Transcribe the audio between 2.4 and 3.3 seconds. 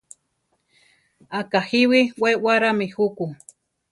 warámi juku.